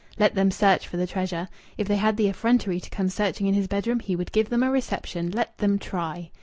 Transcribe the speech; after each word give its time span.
Let 0.17 0.33
them 0.33 0.49
search 0.49 0.87
for 0.87 0.97
the 0.97 1.05
treasure! 1.05 1.47
If 1.77 1.87
they 1.87 1.97
had 1.97 2.17
the 2.17 2.27
effrontery 2.27 2.79
to 2.79 2.89
come 2.89 3.07
searching 3.07 3.45
in 3.45 3.53
his 3.53 3.67
bedroom, 3.67 3.99
he 3.99 4.15
would 4.15 4.31
give 4.31 4.49
them 4.49 4.63
a 4.63 4.71
reception! 4.71 5.29
Let 5.29 5.55
them 5.59 5.77
try! 5.77 6.31